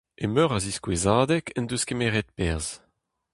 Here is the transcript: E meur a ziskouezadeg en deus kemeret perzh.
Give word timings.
E 0.23 0.25
meur 0.33 0.51
a 0.57 0.59
ziskouezadeg 0.65 1.45
en 1.57 1.65
deus 1.67 1.83
kemeret 1.87 2.29
perzh. 2.37 2.73